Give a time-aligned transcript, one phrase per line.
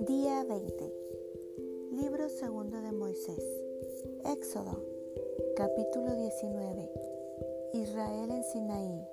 [0.00, 0.92] Día 20.
[1.92, 3.38] Libro segundo de Moisés.
[4.24, 4.82] Éxodo.
[5.54, 6.90] Capítulo 19.
[7.74, 9.06] Israel en Sinaí.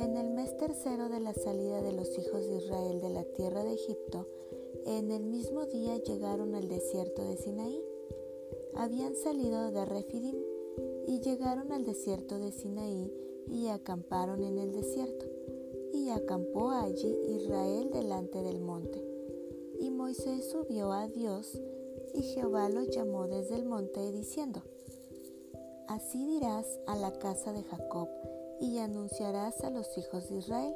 [0.00, 3.64] En el mes tercero de la salida de los hijos de Israel de la tierra
[3.64, 4.28] de Egipto,
[4.84, 7.82] en el mismo día llegaron al desierto de Sinaí.
[8.74, 10.41] Habían salido de Refidim
[11.06, 13.12] y llegaron al desierto de Sinaí
[13.50, 15.26] y acamparon en el desierto.
[15.92, 19.04] Y acampó allí Israel delante del monte.
[19.80, 21.60] Y Moisés subió a Dios
[22.14, 24.62] y Jehová lo llamó desde el monte diciendo,
[25.88, 28.08] Así dirás a la casa de Jacob
[28.60, 30.74] y anunciarás a los hijos de Israel.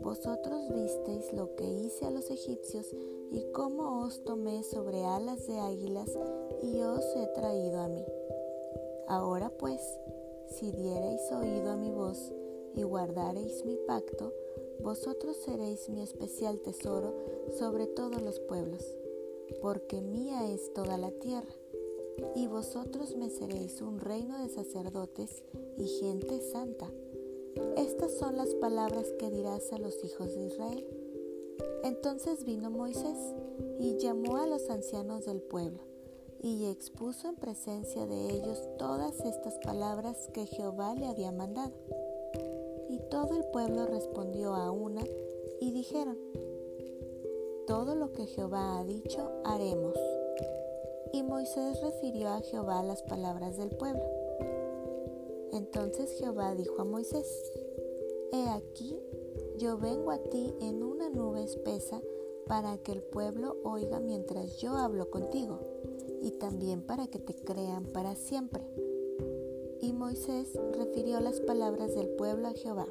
[0.00, 2.86] Vosotros visteis lo que hice a los egipcios
[3.30, 6.10] y cómo os tomé sobre alas de águilas
[6.62, 8.04] y os he traído a mí.
[9.06, 9.80] Ahora pues,
[10.48, 12.32] si diereis oído a mi voz
[12.74, 14.32] y guardareis mi pacto,
[14.80, 17.14] vosotros seréis mi especial tesoro
[17.58, 18.84] sobre todos los pueblos,
[19.60, 21.54] porque mía es toda la tierra,
[22.34, 25.42] y vosotros me seréis un reino de sacerdotes
[25.76, 26.90] y gente santa.
[27.76, 30.86] Estas son las palabras que dirás a los hijos de Israel.
[31.82, 33.34] Entonces vino Moisés
[33.78, 35.93] y llamó a los ancianos del pueblo
[36.44, 41.72] y expuso en presencia de ellos todas estas palabras que Jehová le había mandado.
[42.90, 45.02] Y todo el pueblo respondió a una
[45.58, 46.18] y dijeron,
[47.66, 49.98] todo lo que Jehová ha dicho haremos.
[51.14, 54.04] Y Moisés refirió a Jehová las palabras del pueblo.
[55.50, 57.26] Entonces Jehová dijo a Moisés,
[58.32, 58.98] He aquí,
[59.56, 62.02] yo vengo a ti en una nube espesa
[62.46, 65.60] para que el pueblo oiga mientras yo hablo contigo,
[66.24, 68.66] y también para que te crean para siempre.
[69.80, 72.86] Y Moisés refirió las palabras del pueblo a Jehová.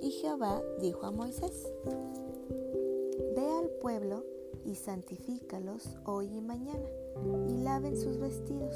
[0.00, 1.70] Y Jehová dijo a Moisés,
[3.34, 4.24] Ve al pueblo
[4.64, 6.88] y santifícalos hoy y mañana,
[7.48, 8.74] y laven sus vestidos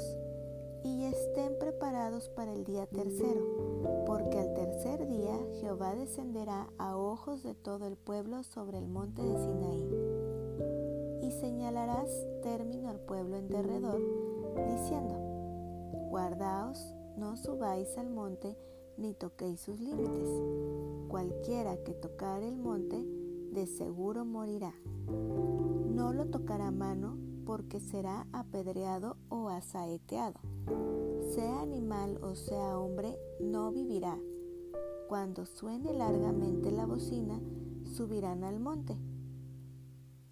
[0.83, 7.43] y estén preparados para el día tercero, porque al tercer día Jehová descenderá a ojos
[7.43, 10.00] de todo el pueblo sobre el monte de Sinaí.
[11.41, 12.07] Señalarás
[12.43, 13.99] término al pueblo en derredor,
[14.69, 15.15] diciendo,
[16.11, 18.55] Guardaos, no subáis al monte,
[18.95, 20.29] ni toquéis sus límites.
[21.07, 23.03] Cualquiera que tocare el monte,
[23.53, 24.75] de seguro morirá.
[25.07, 30.39] No lo tocará mano, porque será apedreado o asaeteado.
[31.33, 34.15] Sea animal o sea hombre, no vivirá.
[35.09, 37.41] Cuando suene largamente la bocina,
[37.83, 38.95] subirán al monte.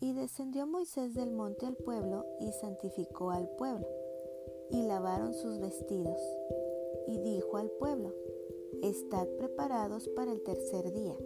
[0.01, 3.87] Y descendió Moisés del monte al pueblo y santificó al pueblo,
[4.69, 6.21] y lavaron sus vestidos.
[7.07, 8.13] Y dijo al pueblo,
[8.81, 11.17] Estad preparados para el tercer día,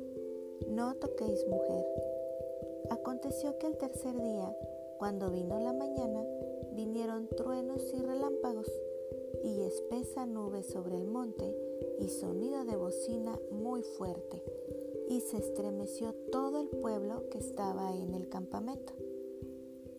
[0.69, 1.85] no toquéis mujer.
[2.89, 4.55] Aconteció que el tercer día,
[4.97, 6.25] cuando vino la mañana,
[6.71, 8.71] vinieron truenos y relámpagos,
[9.43, 11.55] y espesa nube sobre el monte,
[11.99, 14.43] y sonido de bocina muy fuerte,
[15.13, 18.93] y se estremeció todo el pueblo que estaba en el campamento.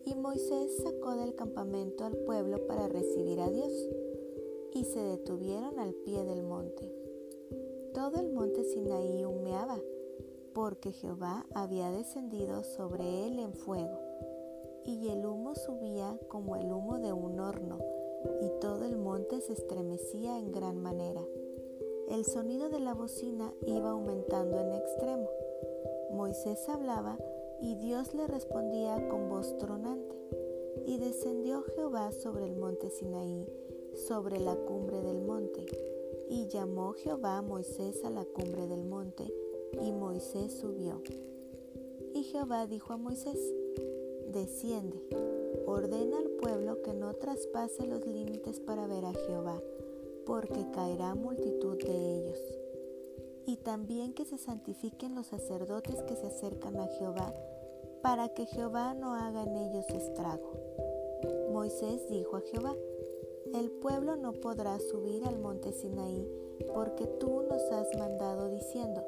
[0.05, 3.71] Y Moisés sacó del campamento al pueblo para recibir a Dios,
[4.73, 6.91] y se detuvieron al pie del monte.
[7.93, 9.79] Todo el monte Sinaí humeaba,
[10.53, 14.05] porque Jehová había descendido sobre él en fuego
[14.85, 17.79] y el humo subía como el humo de un horno,
[18.41, 21.21] y todo el monte se estremecía en gran manera.
[22.09, 25.29] El sonido de la bocina iba aumentando en extremo.
[26.11, 27.17] Moisés hablaba
[27.61, 30.15] y Dios le respondía con voz tronante.
[30.85, 33.47] Y descendió Jehová sobre el monte Sinaí,
[34.07, 35.65] sobre la cumbre del monte.
[36.29, 39.33] Y llamó Jehová a Moisés a la cumbre del monte,
[39.81, 41.01] y Moisés subió.
[42.13, 43.37] Y Jehová dijo a Moisés,
[44.31, 45.01] desciende,
[45.65, 49.61] ordena al pueblo que no traspase los límites para ver a Jehová,
[50.25, 52.39] porque caerá multitud de ellos.
[53.45, 57.33] Y también que se santifiquen los sacerdotes que se acercan a Jehová,
[58.01, 60.51] para que Jehová no haga en ellos estrago.
[61.51, 62.75] Moisés dijo a Jehová,
[63.53, 66.27] el pueblo no podrá subir al monte Sinaí,
[66.73, 69.03] porque tú nos has mandado diciendo,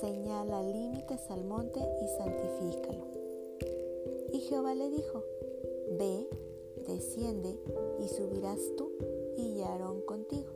[0.00, 3.06] señala límites al monte y santifícalo.
[4.32, 5.22] Y Jehová le dijo,
[5.98, 6.28] Ve,
[6.86, 7.58] desciende
[8.00, 8.90] y subirás tú
[9.36, 10.50] y Aarón contigo.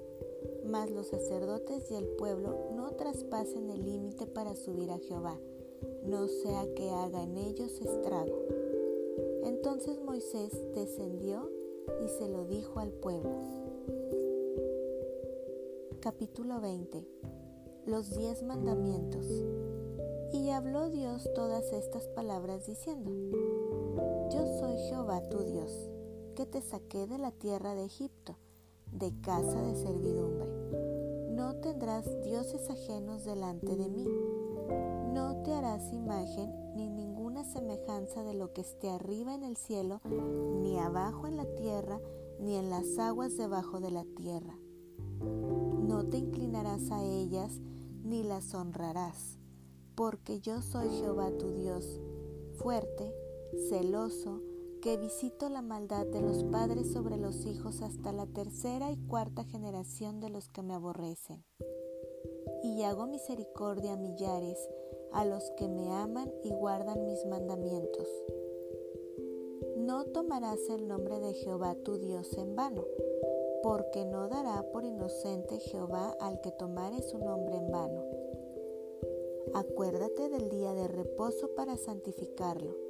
[0.65, 5.38] Mas los sacerdotes y el pueblo no traspasen el límite para subir a Jehová,
[6.05, 8.44] no sea que haga en ellos estrago.
[9.44, 11.50] Entonces Moisés descendió
[12.05, 13.31] y se lo dijo al pueblo.
[16.00, 17.21] Capítulo 20
[17.87, 19.27] los diez mandamientos.
[20.32, 23.11] Y habló Dios todas estas palabras diciendo,
[24.31, 25.91] Yo soy Jehová tu Dios,
[26.37, 28.37] que te saqué de la tierra de Egipto,
[28.92, 30.46] de casa de servidumbre.
[31.31, 34.06] No tendrás dioses ajenos delante de mí.
[35.12, 40.00] No te harás imagen ni ninguna semejanza de lo que esté arriba en el cielo,
[40.62, 42.00] ni abajo en la tierra,
[42.38, 44.58] ni en las aguas debajo de la tierra.
[45.20, 47.60] No te inclinarás a ellas,
[48.02, 49.38] ni las honrarás,
[49.94, 52.00] porque yo soy Jehová tu Dios,
[52.56, 53.14] fuerte,
[53.69, 54.40] celoso,
[54.81, 59.44] que visito la maldad de los padres sobre los hijos hasta la tercera y cuarta
[59.44, 61.44] generación de los que me aborrecen.
[62.62, 64.59] Y hago misericordia a millares,
[65.12, 68.09] a los que me aman y guardan mis mandamientos.
[69.77, 72.85] No tomarás el nombre de Jehová tu Dios en vano,
[73.62, 78.05] porque no dará por inocente Jehová al que tomare su nombre en vano.
[79.53, 82.89] Acuérdate del día de reposo para santificarlo.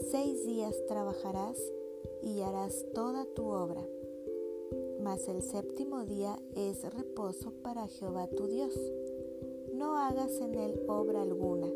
[0.00, 1.58] Seis días trabajarás
[2.22, 3.86] y harás toda tu obra.
[5.02, 8.72] Mas el séptimo día es reposo para Jehová tu Dios.
[9.74, 11.68] No hagas en él obra alguna,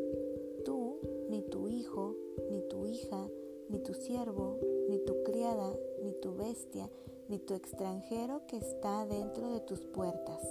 [0.65, 0.99] tú,
[1.29, 2.15] ni tu hijo,
[2.49, 3.29] ni tu hija,
[3.69, 4.57] ni tu siervo,
[4.89, 6.89] ni tu criada, ni tu bestia,
[7.27, 10.41] ni tu extranjero que está dentro de tus puertas.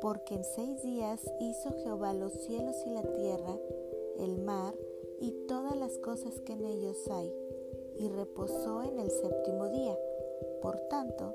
[0.00, 3.58] Porque en seis días hizo Jehová los cielos y la tierra,
[4.18, 4.74] el mar
[5.20, 7.32] y todas las cosas que en ellos hay,
[7.96, 9.98] y reposó en el séptimo día.
[10.62, 11.34] Por tanto,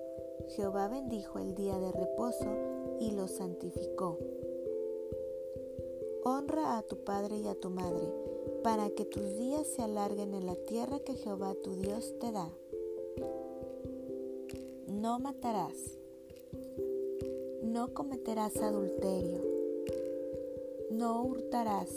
[0.49, 2.47] Jehová bendijo el día de reposo
[2.99, 4.17] y lo santificó.
[6.23, 8.11] Honra a tu padre y a tu madre,
[8.63, 12.49] para que tus días se alarguen en la tierra que Jehová tu Dios te da.
[14.87, 15.99] No matarás.
[17.61, 19.43] No cometerás adulterio.
[20.89, 21.89] No hurtarás.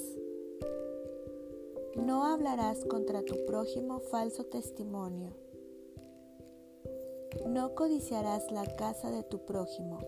[1.97, 5.35] No hablarás contra tu prójimo falso testimonio.
[7.47, 10.01] No codiciarás la casa de tu prójimo.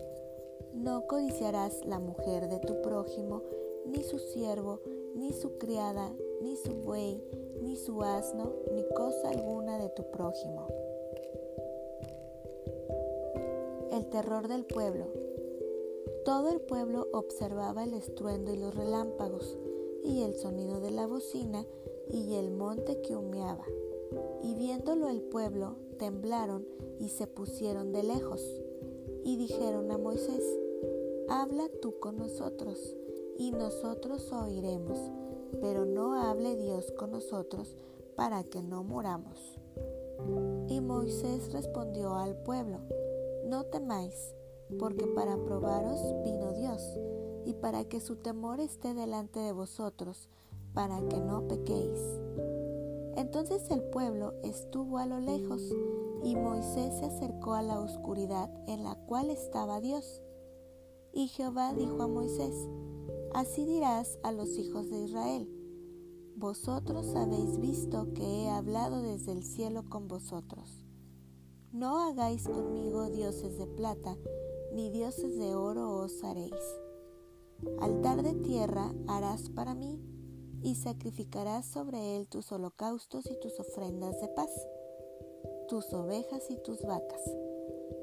[0.73, 3.41] No codiciarás la mujer de tu prójimo,
[3.85, 4.79] ni su siervo,
[5.15, 7.21] ni su criada, ni su buey,
[7.61, 10.67] ni su asno, ni cosa alguna de tu prójimo.
[13.91, 15.07] El terror del pueblo.
[16.23, 19.57] Todo el pueblo observaba el estruendo y los relámpagos,
[20.03, 21.65] y el sonido de la bocina,
[22.09, 23.65] y el monte que humeaba.
[24.43, 26.67] Y viéndolo el pueblo, temblaron
[26.99, 28.41] y se pusieron de lejos.
[29.23, 30.43] Y dijeron a Moisés,
[31.29, 32.97] Habla tú con nosotros,
[33.37, 34.99] y nosotros oiremos
[35.59, 37.75] pero no hable Dios con nosotros
[38.15, 39.59] para que no moramos.
[40.67, 42.79] Y Moisés respondió al pueblo,
[43.45, 44.35] no temáis,
[44.79, 46.81] porque para probaros vino Dios,
[47.45, 50.29] y para que su temor esté delante de vosotros,
[50.73, 51.99] para que no pequéis.
[53.15, 55.61] Entonces el pueblo estuvo a lo lejos,
[56.23, 60.21] y Moisés se acercó a la oscuridad en la cual estaba Dios.
[61.13, 62.53] Y Jehová dijo a Moisés,
[63.33, 65.49] Así dirás a los hijos de Israel,
[66.35, 70.85] vosotros habéis visto que he hablado desde el cielo con vosotros.
[71.71, 74.17] No hagáis conmigo dioses de plata,
[74.73, 76.80] ni dioses de oro os haréis.
[77.79, 79.99] Altar de tierra harás para mí,
[80.63, 84.49] y sacrificarás sobre él tus holocaustos y tus ofrendas de paz,
[85.67, 87.21] tus ovejas y tus vacas.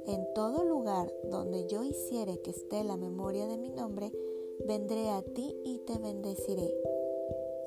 [0.07, 4.11] En todo lugar donde yo hiciere que esté la memoria de mi nombre,
[4.67, 6.75] vendré a ti y te bendeciré.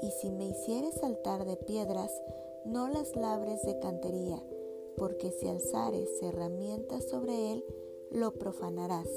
[0.01, 2.11] Y si me hicieres saltar de piedras,
[2.65, 4.43] no las labres de cantería,
[4.97, 7.65] porque si alzares herramientas sobre él,
[8.11, 9.07] lo profanarás.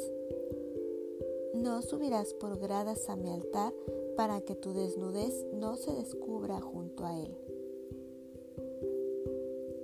[1.54, 3.72] No subirás por gradas a mi altar
[4.16, 7.38] para que tu desnudez no se descubra junto a él.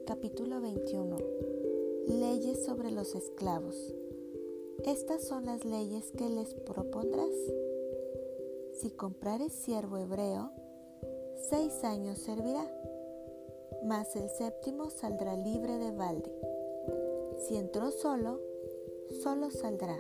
[0.05, 1.17] Capítulo 21
[2.09, 3.95] Leyes sobre los esclavos.
[4.85, 7.35] Estas son las leyes que les propondrás.
[8.73, 10.50] Si comprares siervo hebreo,
[11.49, 12.69] seis años servirá,
[13.85, 16.35] mas el séptimo saldrá libre de balde.
[17.47, 18.41] Si entró solo,
[19.23, 19.97] solo saldrá.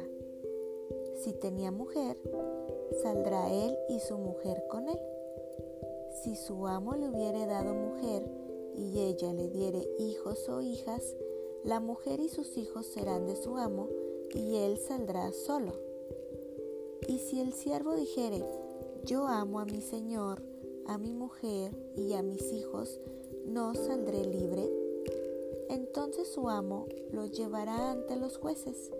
[1.22, 2.16] Si tenía mujer,
[3.02, 4.98] saldrá él y su mujer con él.
[6.22, 8.24] Si su amo le hubiere dado mujer
[8.74, 11.14] y ella le diere hijos o hijas,
[11.62, 13.90] la mujer y sus hijos serán de su amo
[14.34, 15.72] y él saldrá solo.
[17.06, 18.42] Y si el siervo dijere,
[19.04, 20.42] yo amo a mi Señor,
[20.86, 22.98] a mi mujer y a mis hijos,
[23.44, 24.70] ¿no saldré libre?
[25.68, 28.90] Entonces su amo lo llevará ante los jueces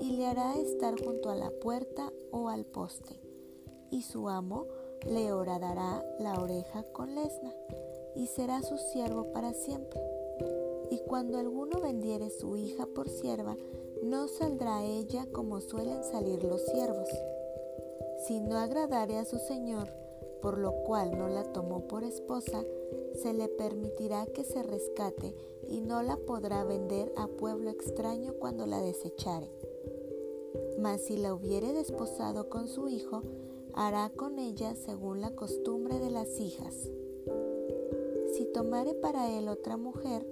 [0.00, 3.20] y le hará estar junto a la puerta o al poste,
[3.90, 4.66] y su amo
[5.06, 7.54] le horadará la oreja con lesna,
[8.14, 10.00] y será su siervo para siempre.
[10.90, 13.56] Y cuando alguno vendiere su hija por sierva,
[14.02, 17.08] no saldrá ella como suelen salir los siervos.
[18.26, 19.88] Si no agradare a su señor,
[20.42, 22.62] por lo cual no la tomó por esposa,
[23.14, 25.34] se le permitirá que se rescate
[25.68, 29.50] y no la podrá vender a pueblo extraño cuando la desechare.
[30.78, 33.22] Mas si la hubiere desposado con su hijo,
[33.72, 36.90] hará con ella según la costumbre de las hijas.
[38.32, 40.26] Si tomare para él otra mujer,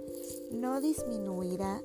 [0.50, 1.82] no disminuirá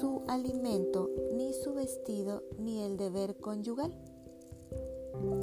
[0.00, 3.92] su alimento, ni su vestido, ni el deber conyugal.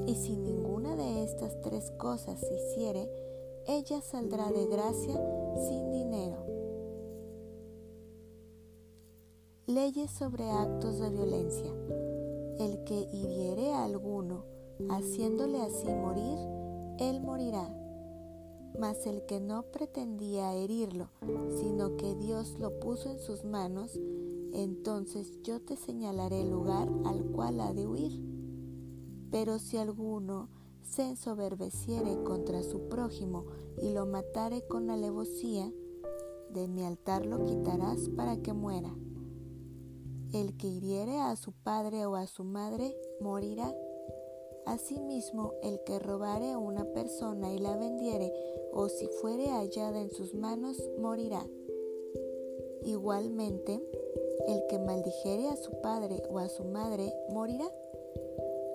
[0.08, 3.10] Y si ninguna de estas tres cosas hiciere,
[3.72, 5.14] ella saldrá de gracia
[5.68, 6.44] sin dinero.
[9.68, 11.72] Leyes sobre actos de violencia.
[12.58, 14.44] El que hiriere a alguno,
[14.90, 16.40] haciéndole así morir,
[16.98, 17.70] él morirá.
[18.80, 21.10] Mas el que no pretendía herirlo,
[21.60, 24.00] sino que Dios lo puso en sus manos,
[24.52, 28.20] entonces yo te señalaré el lugar al cual ha de huir.
[29.30, 30.50] Pero si alguno
[30.84, 33.46] se ensoberbeciere contra su prójimo
[33.82, 35.72] y lo matare con alevosía,
[36.50, 38.96] de mi altar lo quitarás para que muera.
[40.34, 43.76] El que hiriere a su padre o a su madre morirá.
[44.66, 48.32] Asimismo, el que robare a una persona y la vendiere,
[48.72, 51.44] o si fuere hallada en sus manos, morirá.
[52.84, 53.82] Igualmente,
[54.48, 57.70] el que maldijere a su padre o a su madre, morirá.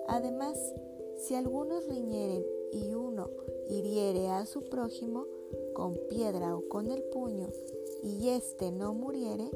[0.07, 0.57] Además,
[1.17, 3.29] si algunos riñeren y uno
[3.69, 5.25] hiriere a su prójimo
[5.73, 7.47] con piedra o con el puño,
[8.03, 9.49] y éste no muriere,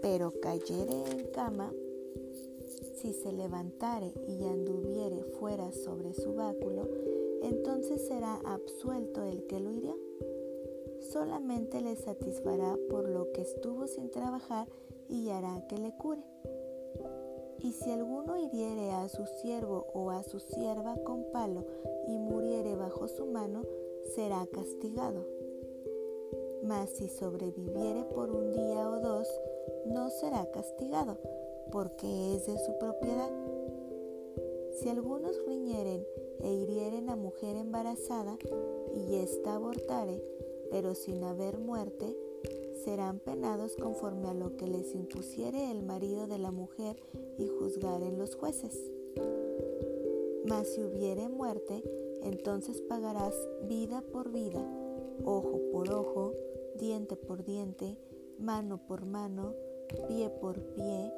[0.00, 1.72] pero cayere en cama,
[2.94, 6.88] si se levantare y anduviere fuera sobre su báculo,
[7.42, 9.96] entonces será absuelto el que lo hirió.
[11.12, 14.68] Solamente le satisfará por lo que estuvo sin trabajar
[15.08, 16.22] y hará que le cure.
[17.60, 21.64] Y si alguno hiriere a su siervo o a su sierva con palo
[22.06, 23.62] y muriere bajo su mano,
[24.14, 25.26] será castigado.
[26.62, 29.28] Mas si sobreviviere por un día o dos,
[29.86, 31.18] no será castigado,
[31.70, 33.30] porque es de su propiedad.
[34.72, 36.06] Si algunos riñeren
[36.40, 38.38] e hirieren a mujer embarazada,
[38.94, 40.22] y ésta abortare,
[40.70, 42.16] pero sin haber muerte,
[42.84, 46.96] serán penados conforme a lo que les impusiere el marido de la mujer
[47.38, 48.90] y juzgaren los jueces.
[50.46, 51.82] Mas si hubiere muerte,
[52.22, 53.34] entonces pagarás
[53.68, 54.64] vida por vida,
[55.24, 56.34] ojo por ojo,
[56.76, 57.98] diente por diente,
[58.38, 59.54] mano por mano,
[60.06, 61.12] pie por pie,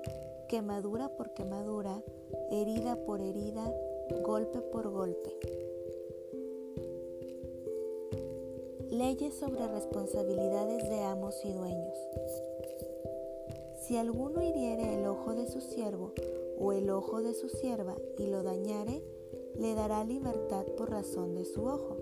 [0.49, 2.03] quemadura por quemadura,
[2.51, 3.73] herida por herida,
[4.23, 5.39] golpe por golpe.
[9.01, 11.97] Leyes sobre responsabilidades de amos y dueños.
[13.81, 16.13] Si alguno hiriere el ojo de su siervo
[16.59, 19.03] o el ojo de su sierva y lo dañare,
[19.59, 21.97] le dará libertad por razón de su ojo.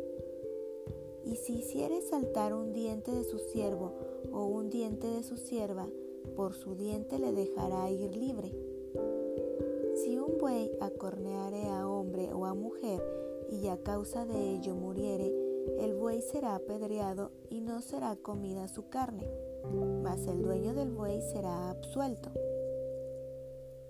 [1.24, 3.92] Y si hiciere saltar un diente de su siervo
[4.32, 5.86] o un diente de su sierva,
[6.34, 8.50] por su diente le dejará ir libre.
[10.02, 13.00] Si un buey acorneare a hombre o a mujer
[13.52, 15.37] y a causa de ello muriere,
[15.78, 19.28] el buey será apedreado y no será comida su carne,
[20.02, 22.30] mas el dueño del buey será absuelto.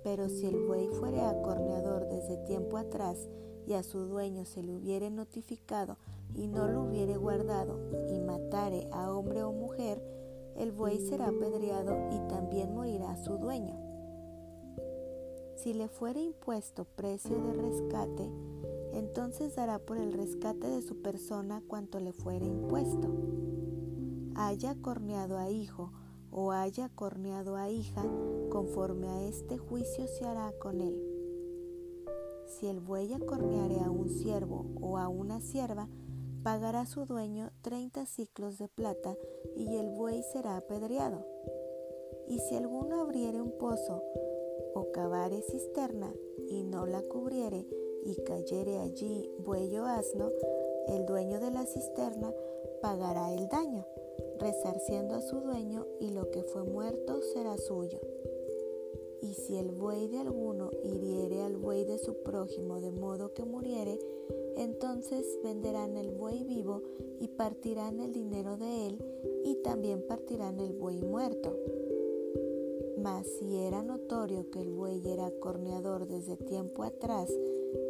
[0.02, 3.28] Pero si el buey fuere acorneador desde tiempo atrás
[3.66, 5.98] y a su dueño se le hubiere notificado
[6.34, 10.02] y no lo hubiere guardado y matare a hombre o mujer,
[10.56, 13.78] el buey será apedreado y también morirá su dueño.
[15.56, 18.30] Si le fuere impuesto precio de rescate,
[18.92, 23.08] entonces dará por el rescate de su persona cuanto le fuere impuesto.
[24.34, 25.92] Haya corneado a hijo
[26.30, 28.04] o haya corneado a hija,
[28.50, 31.02] conforme a este juicio se hará con él.
[32.46, 35.88] Si el buey acorneare a un siervo o a una sierva,
[36.42, 39.16] pagará su dueño treinta ciclos de plata
[39.56, 41.26] y el buey será apedreado.
[42.28, 44.02] Y si alguno abriere un pozo
[44.74, 46.12] o cavare cisterna
[46.48, 47.66] y no la cubriere,
[48.08, 50.32] y cayere allí buey o asno,
[50.88, 52.32] el dueño de la cisterna
[52.80, 53.84] pagará el daño,
[54.38, 58.00] resarciendo a su dueño y lo que fue muerto será suyo.
[59.20, 63.44] Y si el buey de alguno hiriere al buey de su prójimo de modo que
[63.44, 63.98] muriere,
[64.56, 66.82] entonces venderán el buey vivo
[67.20, 69.04] y partirán el dinero de él
[69.44, 71.54] y también partirán el buey muerto.
[72.96, 77.30] Mas si era notorio que el buey era corneador desde tiempo atrás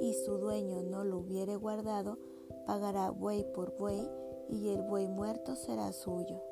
[0.01, 2.19] y su dueño no lo hubiere guardado,
[2.67, 4.09] pagará buey por buey
[4.49, 6.43] y el buey muerto será suyo.